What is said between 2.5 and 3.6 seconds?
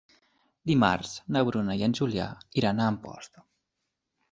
iran a Amposta.